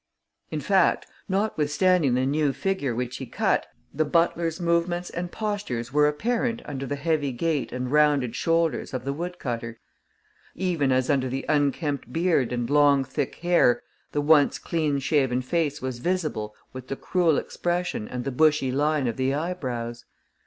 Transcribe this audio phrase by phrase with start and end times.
[0.49, 6.07] In fact, notwithstanding the new figure which he cut, the butler's movements and postures were
[6.07, 9.79] apparent under the heavy gait and rounded shoulders of the woodcutter,
[10.55, 15.83] even as under the unkempt beard and long, thick hair the once clean shaven face
[15.83, 20.05] was visible with the cruel expression and the bushy line of the eyebrows.